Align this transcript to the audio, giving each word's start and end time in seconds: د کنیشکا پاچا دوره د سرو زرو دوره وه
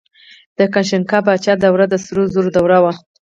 د 0.57 0.59
کنیشکا 0.73 1.19
پاچا 1.25 1.53
دوره 1.63 1.85
د 1.89 1.95
سرو 2.05 2.23
زرو 2.33 2.49
دوره 2.57 2.77
وه 2.83 2.93